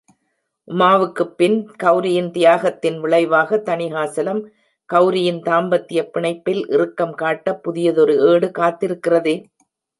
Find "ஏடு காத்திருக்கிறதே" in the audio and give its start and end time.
8.27-9.37